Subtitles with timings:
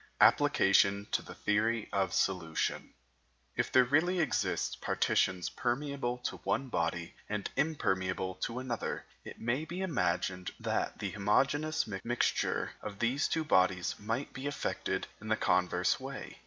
[0.19, 2.95] APPLICATION TO THE THEORY OF SOLUTION
[3.55, 9.63] If there really exist partitions permeable to one body and impermeable to another, it may
[9.63, 15.37] be imagined that the homogeneous mixture of these two bodies might be effected in the
[15.37, 16.39] converse way.